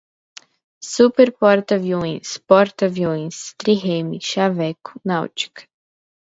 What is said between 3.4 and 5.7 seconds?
trirreme, xaveco, náutica